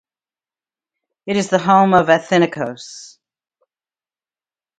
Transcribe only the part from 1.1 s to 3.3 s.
It is the home of Athinaikos.